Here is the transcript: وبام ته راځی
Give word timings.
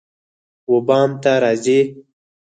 وبام 0.73 1.11
ته 1.23 1.33
راځی 1.43 1.79